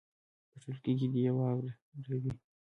[0.51, 2.33] په ټولګي کې دې یې واوروي.